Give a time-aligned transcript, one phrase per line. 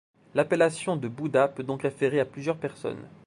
[0.33, 3.05] L'appellation de bouddha peut donc référer à plusieurs personnes.